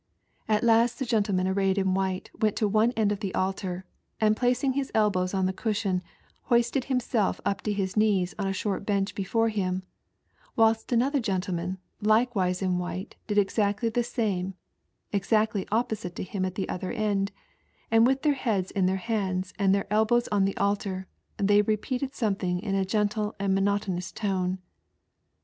[0.49, 3.85] At last the gentleman arrayed in white went to one end of the altar,
[4.19, 6.01] and placing his elbows on the cushion
[6.45, 9.83] hoisted himself up to his knees on a short bench before him,
[10.55, 14.55] whilst another gentleman likewise in white did exactly the same
[15.13, 17.31] exactly opposite to Mm at the other end,
[17.91, 21.05] and with their heads in their hands and their elbows on the altar
[21.37, 24.57] they repeated something in a gentle a:nd monotonous tone.